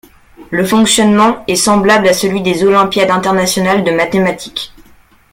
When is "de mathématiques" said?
3.83-4.73